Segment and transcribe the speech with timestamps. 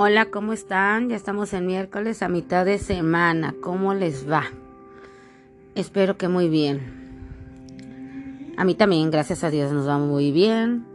[0.00, 1.08] Hola, ¿cómo están?
[1.08, 3.56] Ya estamos en miércoles a mitad de semana.
[3.60, 4.44] ¿Cómo les va?
[5.74, 8.54] Espero que muy bien.
[8.56, 10.86] A mí también, gracias a Dios, nos va muy bien.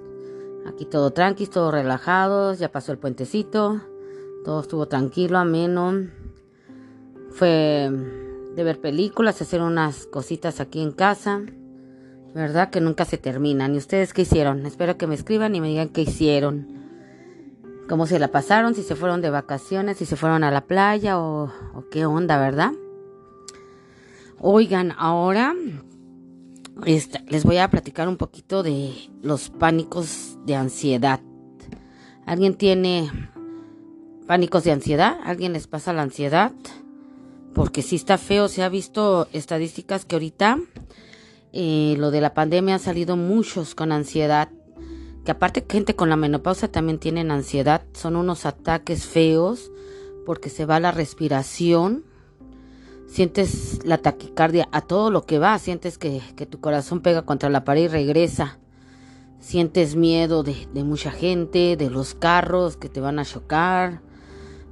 [0.66, 2.54] Aquí todo tranqui, todo relajado.
[2.54, 3.82] Ya pasó el puentecito.
[4.46, 6.08] Todo estuvo tranquilo, ameno.
[7.32, 7.92] Fue
[8.56, 11.42] de ver películas, hacer unas cositas aquí en casa.
[12.34, 12.70] ¿Verdad?
[12.70, 13.76] Que nunca se terminan.
[13.76, 14.66] ¿Y ustedes qué hicieron?
[14.66, 16.83] Espero que me escriban y me digan qué hicieron
[17.88, 21.20] cómo se la pasaron, si se fueron de vacaciones, si se fueron a la playa
[21.20, 21.52] o,
[21.92, 22.72] qué onda, ¿verdad?
[24.40, 25.54] Oigan, ahora
[26.86, 31.22] les voy a platicar un poquito de los pánicos de ansiedad.
[32.26, 33.10] ¿Alguien tiene
[34.28, 35.18] pánicos de ansiedad?
[35.24, 36.52] ¿Alguien les pasa la ansiedad?
[37.54, 40.58] Porque si está feo, se ha visto estadísticas que ahorita
[41.52, 44.50] eh, lo de la pandemia ha salido muchos con ansiedad
[45.24, 49.72] que aparte gente con la menopausa también tienen ansiedad, son unos ataques feos
[50.26, 52.04] porque se va la respiración,
[53.08, 57.64] sientes la taquicardia a todo lo que va, sientes que, tu corazón pega contra la
[57.64, 58.60] pared y regresa,
[59.40, 64.02] sientes miedo de, de mucha gente, de los carros que te van a chocar,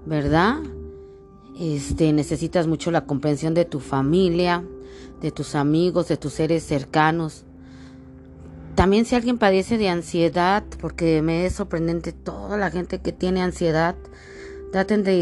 [0.05, 0.59] ¿verdad?
[1.59, 4.63] Este, necesitas mucho la comprensión de tu familia,
[5.21, 7.45] de tus amigos, de tus seres cercanos.
[8.75, 13.41] También si alguien padece de ansiedad, porque me es sorprendente toda la gente que tiene
[13.41, 13.95] ansiedad,
[14.71, 15.17] traten de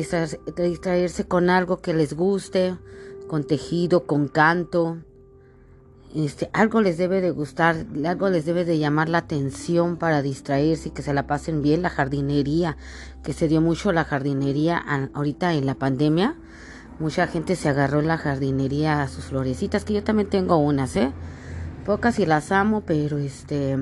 [0.68, 2.78] distraerse, con algo que les guste,
[3.28, 5.00] con tejido, con canto.
[6.16, 10.90] Este, algo les debe de gustar, algo les debe de llamar la atención para distraerse
[10.90, 11.82] y que se la pasen bien.
[11.82, 12.78] La jardinería,
[13.24, 14.78] que se dio mucho la jardinería
[15.14, 16.36] ahorita en la pandemia.
[17.00, 20.96] Mucha gente se agarró en la jardinería a sus florecitas, que yo también tengo unas,
[20.96, 21.12] ¿eh?
[21.90, 23.76] Pocas y las amo, pero este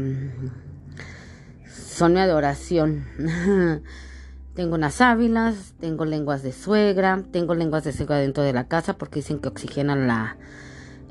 [1.69, 3.03] son mi adoración.
[4.53, 8.97] tengo unas ávilas, tengo lenguas de suegra, tengo lenguas de suegra dentro de la casa
[8.97, 10.37] porque dicen que oxigenan la,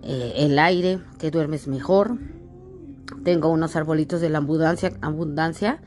[0.05, 2.17] eh, el aire, que duermes mejor.
[3.25, 5.83] Tengo unos arbolitos de la abundancia, abundancia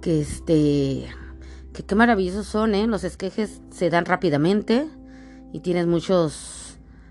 [0.00, 1.08] que este
[1.72, 2.86] que qué maravillosos son, ¿eh?
[2.86, 4.86] Los esquejes se dan rápidamente
[5.52, 6.65] y tienes muchos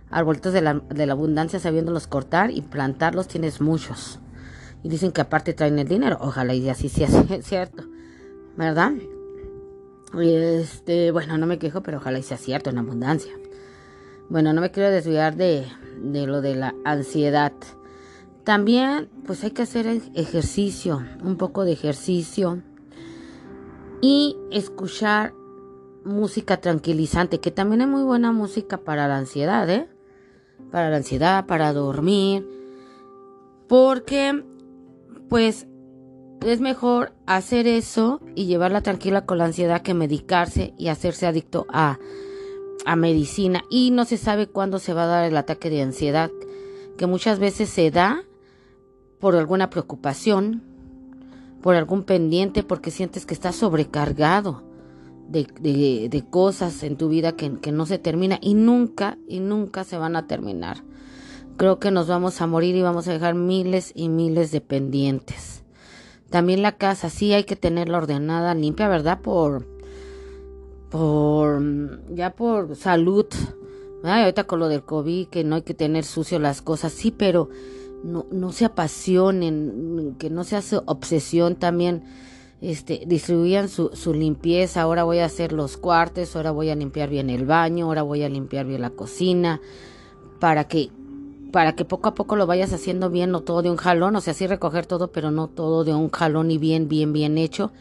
[0.10, 4.20] arbolitos de la, de la abundancia sabiéndolos cortar y plantarlos tienes muchos.
[4.84, 6.18] Y dicen que aparte traen el dinero.
[6.22, 7.08] Ojalá y así sea
[7.42, 7.84] cierto.
[8.56, 8.92] ¿Verdad?
[10.14, 13.34] Y este, bueno, no me quejo, pero ojalá y sea cierto en abundancia.
[14.30, 15.66] Bueno, no me quiero desviar de,
[16.02, 17.54] de lo de la ansiedad.
[18.44, 22.62] También, pues hay que hacer ejercicio, un poco de ejercicio.
[24.02, 25.34] Y escuchar
[26.06, 29.90] música tranquilizante, que también es muy buena música para la ansiedad, ¿eh?
[30.76, 32.46] Para la ansiedad, para dormir,
[33.70, 34.44] porque
[35.30, 35.68] pues
[36.46, 41.66] es mejor hacer eso y llevarla tranquila con la ansiedad que medicarse y hacerse adicto
[41.70, 41.98] a,
[42.86, 43.64] a medicina.
[43.70, 46.30] Y no se sabe cuándo se va a dar el ataque de ansiedad,
[46.98, 48.24] que muchas veces se da
[49.22, 50.62] por alguna preocupación,
[51.62, 54.62] por algún pendiente, porque sientes que estás sobrecargado
[55.28, 59.84] de, de, cosas en tu vida que, que, no se termina y nunca y nunca
[59.84, 60.84] se van a terminar.
[61.58, 65.64] Creo que nos vamos a morir y vamos a dejar miles y miles de pendientes.
[66.30, 69.22] También la casa, sí hay que tenerla ordenada, limpia, ¿verdad?
[69.22, 69.66] Por,
[70.90, 71.62] por,
[72.14, 73.26] ya por salud.
[74.04, 77.50] ahorita con lo del COVID, que no hay que tener sucio las cosas, sí, pero
[78.04, 82.04] no, no se apasionen, que no se hace obsesión también
[82.62, 87.10] este, distribuían su, su, limpieza, ahora voy a hacer los cuartos, ahora voy a limpiar
[87.10, 89.62] bien el baño, ahora voy a limpiar bien la cocina,
[90.40, 90.90] para que,
[91.52, 94.22] para que poco a poco lo vayas haciendo bien, no todo de un jalón, o
[94.22, 97.72] sea, sí recoger todo, pero no todo de un jalón y bien, bien, bien hecho,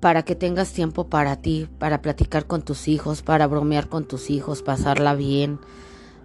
[0.00, 4.30] para que tengas tiempo para ti, para platicar con tus hijos, para bromear con tus
[4.30, 5.58] hijos, pasarla bien,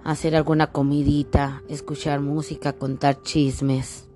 [0.04, 4.08] hacer alguna comidita, escuchar música, contar chismes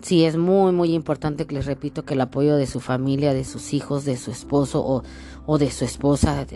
[0.00, 3.44] sí es muy, muy importante que les repito que el apoyo de su familia, de
[3.44, 5.02] sus hijos, de su esposo o,
[5.46, 6.46] o de su esposa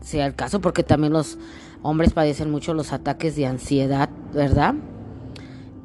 [0.00, 1.38] sea el caso, porque también los
[1.82, 4.74] hombres padecen mucho los ataques de ansiedad, ¿verdad?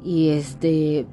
[0.02, 1.06] Y este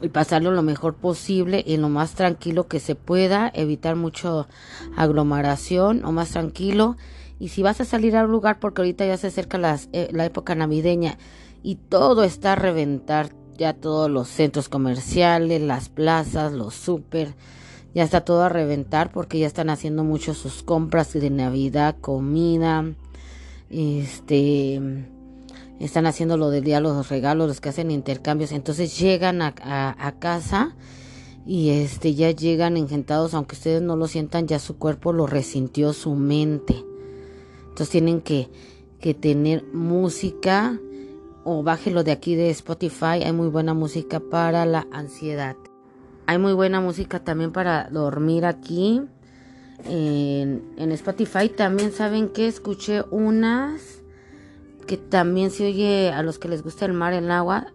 [0.00, 4.48] y pasarlo lo mejor posible y lo más tranquilo que se pueda, evitar mucho
[4.96, 6.96] aglomeración o más tranquilo.
[7.38, 9.58] Y si vas a salir a un lugar, porque ahorita ya se acerca
[9.92, 11.18] eh, la época navideña
[11.62, 17.34] y todo está a reventar, ya todos los centros comerciales, las plazas, los súper,
[17.94, 22.84] ya está todo a reventar porque ya están haciendo mucho sus compras de Navidad, comida,
[23.70, 24.80] este,
[25.78, 30.74] están haciendo lo del día, los regalos, los que hacen intercambios, entonces llegan a, casa
[31.44, 35.92] y este ya llegan engentados, aunque ustedes no lo sientan, ya su cuerpo lo resintió
[35.92, 36.84] su mente.
[37.62, 38.48] Entonces tienen que,
[39.00, 40.78] que tener música
[41.44, 45.56] o bájelo de aquí de Spotify, hay muy buena música para la ansiedad.
[46.26, 49.02] Hay muy buena música también para dormir aquí.
[49.84, 54.02] En, en Spotify también saben que escuché unas
[54.86, 57.72] que también se oye a los que les gusta el mar, el agua,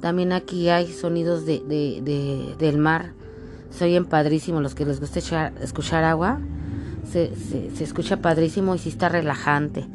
[0.00, 3.12] también aquí hay sonidos de, de, del mar.
[3.70, 5.18] Se oyen padrísimo los que les gusta
[5.60, 6.40] escuchar agua.
[7.10, 9.86] Se, se, escucha padrísimo y sí está relajante.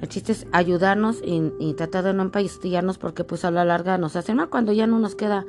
[0.00, 4.16] El chiste es ayudarnos y, tratar de no empastillarnos porque pues a la larga nos
[4.16, 4.48] hace mal.
[4.48, 5.44] Cuando ya no nos queda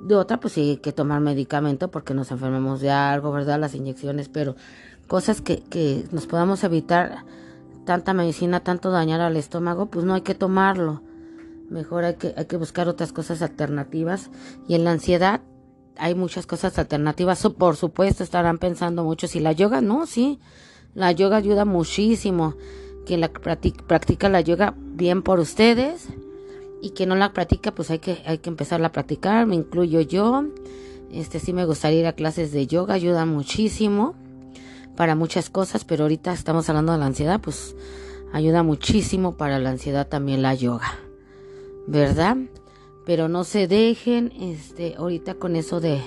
[0.00, 3.60] de otra, pues sí hay que tomar medicamento porque nos enfermemos de algo, ¿verdad?
[3.60, 4.56] Las inyecciones, pero
[5.06, 7.24] cosas que, que nos podamos evitar
[7.84, 11.02] tanta medicina, tanto dañar al estómago, pues no hay que tomarlo.
[11.68, 14.30] Mejor hay que, hay que buscar otras cosas alternativas.
[14.68, 15.42] Y en la ansiedad
[15.98, 17.46] hay muchas cosas alternativas.
[17.58, 20.38] por supuesto, estarán pensando mucho si la yoga, no, sí.
[20.94, 22.54] La yoga ayuda muchísimo.
[23.06, 26.08] Quien la practica, la yoga, bien por ustedes.
[26.82, 29.46] Y quien no la practica, pues hay que, hay que empezarla a practicar.
[29.46, 30.44] Me incluyo yo.
[31.10, 34.14] Este sí me gustaría ir a clases de yoga, ayuda muchísimo
[34.96, 37.76] para muchas cosas, pero ahorita estamos hablando de la ansiedad, pues
[38.32, 41.06] ayuda muchísimo para la ansiedad también la yoga.
[41.86, 42.36] ¿verdad?
[43.04, 46.00] Pero no se dejen, este, ahorita con eso de,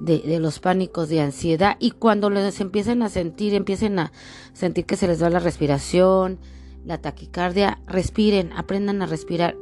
[0.00, 4.12] de, los pánicos de ansiedad y cuando les empiecen a sentir, empiecen a
[4.52, 6.38] sentir que se les va la respiración,
[6.84, 9.56] la taquicardia, respiren, aprendan a respirar,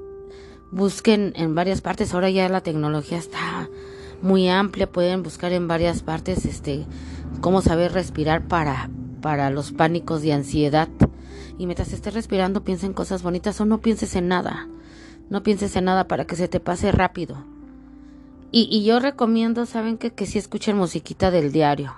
[0.71, 3.69] busquen en varias partes, ahora ya la tecnología está
[4.23, 6.87] muy amplia, pueden buscar en varias partes, este,
[7.41, 8.91] cómo saber respirar para,
[9.21, 10.89] para los pánicos de ansiedad.
[11.59, 14.69] Y mientras estés respirando, piensen cosas bonitas o no pienses en nada.
[15.29, 17.58] No pienses en nada para que se te pase rápido.
[18.51, 20.11] Y, yo recomiendo, ¿saben qué?
[20.11, 21.95] Que si escuchen musiquita del diario.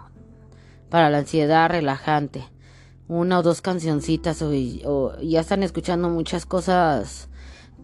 [0.89, 2.45] Para la ansiedad relajante.
[3.07, 4.43] Una o dos cancioncitas.
[4.43, 4.51] O,
[4.85, 7.29] o ya están escuchando muchas cosas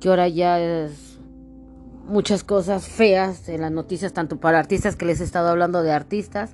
[0.00, 1.18] que ahora ya es
[2.06, 5.92] muchas cosas feas en las noticias, tanto para artistas que les he estado hablando de
[5.92, 6.52] artistas,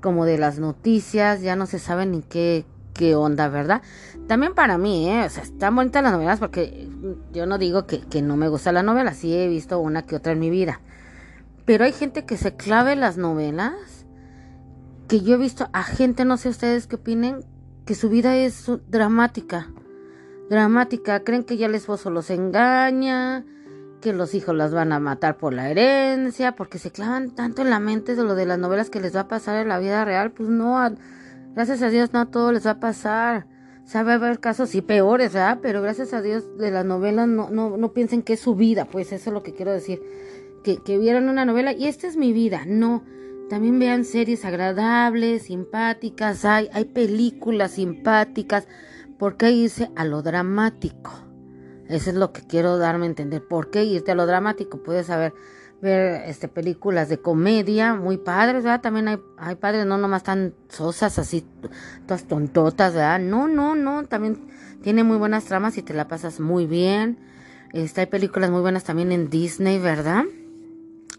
[0.00, 3.80] como de las noticias, ya no se sabe ni qué, qué onda, ¿verdad?
[4.26, 5.24] También para mí, ¿eh?
[5.24, 6.88] O sea, están bonitas las novelas porque
[7.32, 10.16] yo no digo que, que no me gusta la novela, sí he visto una que
[10.16, 10.80] otra en mi vida.
[11.64, 14.06] Pero hay gente que se clave las novelas,
[15.08, 17.44] que yo he visto a gente, no sé ustedes qué opinen,
[17.86, 19.70] que su vida es dramática.
[20.50, 23.44] Dramática, creen que ya el esposo los engaña,
[24.02, 27.70] que los hijos las van a matar por la herencia, porque se clavan tanto en
[27.70, 30.04] la mente de lo de las novelas que les va a pasar en la vida
[30.04, 30.78] real, pues no,
[31.54, 33.46] Gracias a Dios no todo les va a pasar.
[33.84, 35.60] Sabe haber casos sí peores, ¿verdad?
[35.62, 38.86] Pero gracias a Dios de las novelas no, no, no piensen que es su vida,
[38.86, 40.02] pues eso es lo que quiero decir.
[40.64, 43.04] Que, que vieran una novela y esta es mi vida, no.
[43.50, 48.66] También vean series agradables, simpáticas, hay, hay películas simpáticas.
[49.18, 51.12] ¿Por qué irse a lo dramático?
[51.88, 53.46] Eso es lo que quiero darme a entender.
[53.46, 54.82] ¿Por qué irte a lo dramático?
[54.82, 55.34] Puedes saber
[55.82, 58.80] ver este películas de comedia muy padres, ¿verdad?
[58.80, 61.46] También hay, hay padres no nomás tan sosas así,
[62.06, 63.20] todas tontotas, ¿verdad?
[63.20, 64.48] No, no, no, también
[64.82, 67.18] tiene muy buenas tramas y te la pasas muy bien.
[67.72, 70.24] Este, hay películas muy buenas también en Disney, ¿verdad?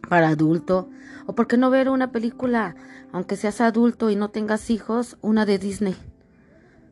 [0.09, 0.89] Para adulto.
[1.25, 2.75] O por qué no ver una película,
[3.11, 5.95] aunque seas adulto y no tengas hijos, una de Disney.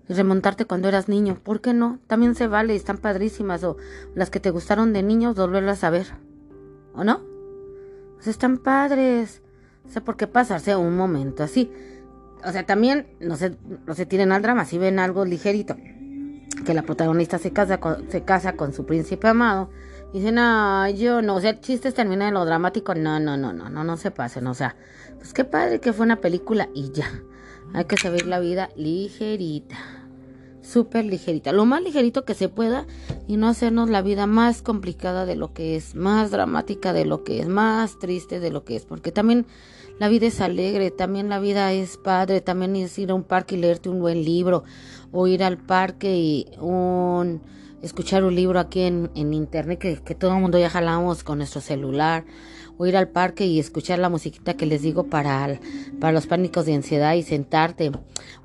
[0.10, 1.38] Y remontarte cuando eras niño.
[1.42, 2.00] ¿Por qué no?
[2.08, 3.64] También se vale, están padrísimas.
[3.64, 3.78] O
[4.16, 6.08] las que te gustaron de niños, volverlas a ver.
[6.94, 7.22] ¿O no?
[8.16, 9.42] Pues están padres.
[9.86, 11.72] O sea, ¿por qué pasarse un momento así?
[12.46, 13.56] O sea, también no se,
[13.86, 15.78] no se tiren al drama, si ven algo ligerito.
[16.66, 19.70] Que la protagonista se casa con, se casa con su príncipe amado.
[20.14, 21.36] Dicen, no, yo no.
[21.36, 22.96] O sea, chistes terminan en lo dramático.
[22.96, 24.48] No, no, no, no, no, no se pasen.
[24.48, 24.76] O sea,
[25.18, 27.12] pues qué padre que fue una película y ya.
[27.74, 29.76] Hay que saber la vida ligerita
[30.64, 32.88] súper ligerita, lo más ligerito que se pueda
[33.28, 37.24] y no hacernos la vida más complicada de lo que es, más dramática de lo
[37.24, 39.46] que es, más triste de lo que es, porque también
[40.00, 43.56] la vida es alegre, también la vida es padre, también es ir a un parque
[43.56, 44.64] y leerte un buen libro,
[45.12, 47.42] o ir al parque y un
[47.84, 51.38] escuchar un libro aquí en, en internet que, que todo el mundo ya jalamos con
[51.38, 52.24] nuestro celular
[52.78, 55.60] o ir al parque y escuchar la musiquita que les digo para,
[56.00, 57.92] para los pánicos de ansiedad y sentarte.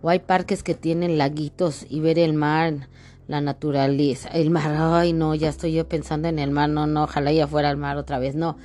[0.03, 2.89] O hay parques que tienen laguitos y ver el mar,
[3.27, 4.29] la naturaleza.
[4.29, 7.47] El mar, ay no, ya estoy yo pensando en el mar, no, no, ojalá ya
[7.47, 8.59] fuera al mar otra vez, no.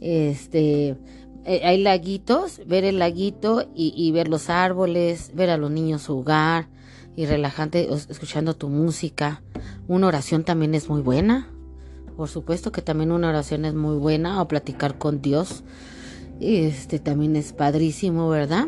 [0.00, 0.96] Este,
[1.44, 6.06] eh, hay laguitos, ver el laguito y, y ver los árboles, ver a los niños
[6.06, 6.73] jugar
[7.16, 9.42] y relajante escuchando tu música.
[9.88, 11.48] Una oración también es muy buena.
[12.16, 15.64] Por supuesto que también una oración es muy buena o platicar con Dios.
[16.40, 18.66] Este también es padrísimo, ¿verdad?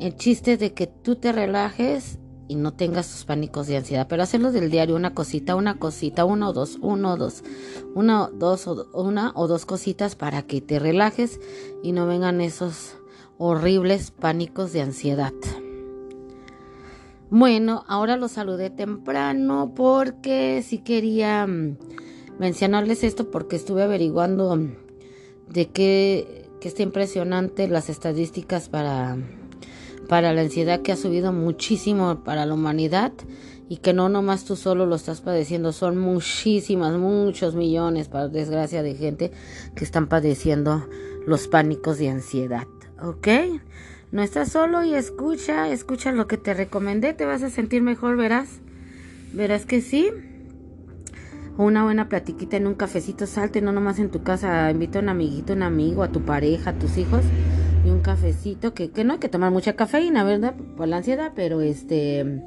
[0.00, 2.18] El chiste de que tú te relajes
[2.48, 6.24] y no tengas tus pánicos de ansiedad, pero hacerlo del diario, una cosita, una cosita,
[6.24, 7.42] uno o dos, uno o dos,
[7.94, 11.40] una, dos, una o dos cositas para que te relajes
[11.82, 12.96] y no vengan esos
[13.38, 15.32] horribles pánicos de ansiedad.
[17.36, 21.78] Bueno, ahora los saludé temprano porque sí quería mm,
[22.38, 24.76] mencionarles esto porque estuve averiguando mm,
[25.48, 29.16] de qué, que está impresionante las estadísticas para
[30.08, 33.12] para la ansiedad que ha subido muchísimo para la humanidad
[33.68, 38.84] y que no nomás tú solo lo estás padeciendo, son muchísimas, muchos millones, para desgracia,
[38.84, 39.32] de gente
[39.74, 40.86] que están padeciendo
[41.26, 42.68] los pánicos de ansiedad,
[43.02, 43.26] ¿ok?
[44.14, 48.16] No estás solo y escucha, escucha lo que te recomendé, te vas a sentir mejor,
[48.16, 48.60] verás,
[49.32, 50.08] verás que sí.
[51.58, 55.08] Una buena platiquita en un cafecito, salte, no nomás en tu casa, invita a un
[55.08, 57.22] amiguito, un amigo, a tu pareja, a tus hijos
[57.84, 60.54] y un cafecito, que, que no hay que tomar mucha cafeína, ¿verdad?
[60.76, 62.44] Por la ansiedad, pero este...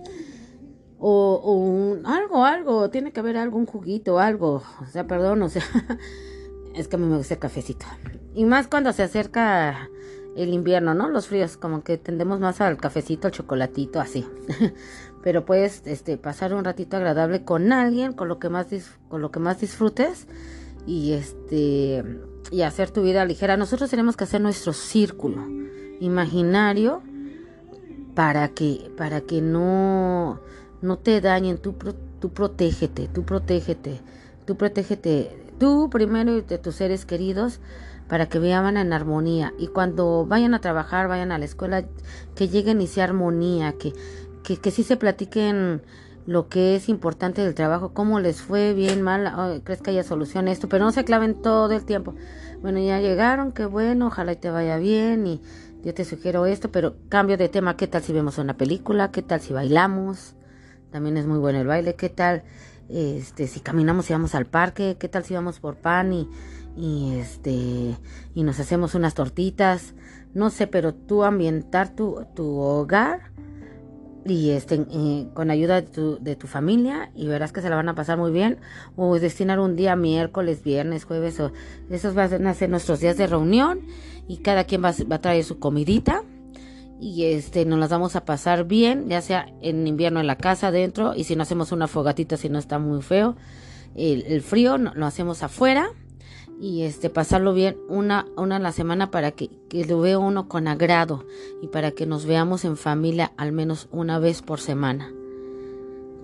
[1.00, 5.64] O, o algo, algo, tiene que haber algún juguito, algo, o sea, perdón, o sea,
[6.76, 7.86] es que a mí me gusta el cafecito.
[8.34, 9.90] Y más cuando se acerca
[10.38, 11.10] el invierno, ¿no?
[11.10, 14.26] Los fríos, como que tendemos más al cafecito, al chocolatito, así.
[15.24, 18.68] Pero puedes este, pasar un ratito agradable con alguien, con lo que más,
[19.10, 20.28] con lo que más disfrutes
[20.86, 22.04] y este
[22.50, 23.58] y hacer tu vida ligera.
[23.58, 25.46] Nosotros tenemos que hacer nuestro círculo
[26.00, 27.02] imaginario
[28.16, 30.40] para que para que no
[30.82, 31.76] no te dañen, tú,
[32.20, 34.00] tú protégete, tú protégete,
[34.46, 37.60] tú protégete, tú primero y de tus seres queridos
[38.08, 41.86] para que vivan en armonía y cuando vayan a trabajar, vayan a la escuela,
[42.36, 43.94] que lleguen y sea armonía, que,
[44.44, 45.82] que, que sí se platiquen
[46.26, 50.48] lo que es importante del trabajo, cómo les fue bien, mal, crees que haya solución
[50.48, 52.16] a esto, pero no se claven todo el tiempo.
[52.62, 55.42] Bueno, ya llegaron, qué bueno, ojalá y te vaya bien y
[55.84, 59.10] yo te sugiero esto, pero cambio de tema, ¿qué tal si vemos una película?
[59.12, 60.36] ¿Qué tal si bailamos?
[60.92, 62.44] También es muy bueno el baile, ¿qué tal
[62.90, 64.98] este si caminamos y vamos al parque?
[65.00, 66.30] ¿Qué tal si vamos por pan y
[66.76, 67.98] y este
[68.34, 69.94] y nos hacemos unas tortitas?
[70.34, 73.32] No sé, pero tú ambientar tu tu hogar
[74.30, 77.76] y este, eh, con ayuda de tu, de tu, familia y verás que se la
[77.76, 78.58] van a pasar muy bien
[78.96, 81.52] o destinar un día miércoles, viernes, jueves o
[81.90, 83.82] esos van a ser nuestros días de reunión
[84.28, 86.24] y cada quien va, va, a traer su comidita
[87.00, 90.68] y este nos las vamos a pasar bien ya sea en invierno en la casa
[90.68, 93.36] adentro y si no hacemos una fogatita si no está muy feo
[93.96, 95.90] el, frío lo hacemos afuera
[96.60, 100.48] y este pasarlo bien una, una a la semana para que, que lo vea uno
[100.48, 101.26] con agrado
[101.62, 105.12] y para que nos veamos en familia al menos una vez por semana.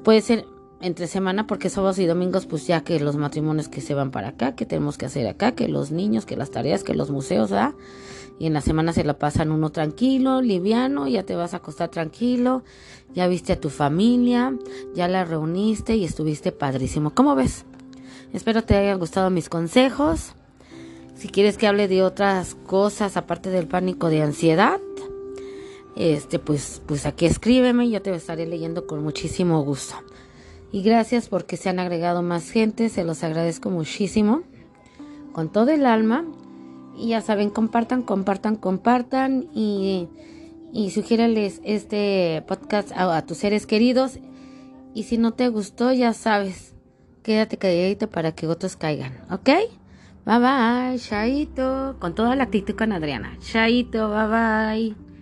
[0.04, 0.46] Puede ser
[0.82, 4.30] entre semana porque sábados y domingos pues ya que los matrimonios que se van para
[4.30, 7.52] acá, que tenemos que hacer acá, que los niños, que las tareas, que los museos,
[7.52, 7.74] ¿verdad?
[8.40, 11.90] Y en la semana se la pasan uno tranquilo, liviano, ya te vas a acostar
[11.90, 12.64] tranquilo,
[13.14, 14.58] ya viste a tu familia,
[14.96, 17.14] ya la reuniste y estuviste padrísimo.
[17.14, 17.66] ¿Cómo ves?
[18.34, 20.34] Espero te hayan gustado mis consejos.
[21.16, 24.80] Si quieres que hable de otras cosas aparte del pánico de ansiedad,
[25.96, 29.96] este pues pues aquí escríbeme, yo te estaré leyendo con muchísimo gusto.
[30.72, 34.42] Y gracias porque se han agregado más gente, se los agradezco muchísimo
[35.32, 36.26] con todo el alma.
[36.98, 40.08] Y ya saben, compartan, compartan, compartan y,
[40.72, 40.92] y
[41.64, 44.20] este podcast a tus seres queridos.
[44.94, 46.76] Y si no te gustó, ya sabes,
[47.24, 49.50] quédate calladito para que otros caigan, ¿ok?
[50.26, 53.38] Bye bye, Chaito, con toda la actitud con Adriana.
[53.42, 55.13] Chaito, bye bye.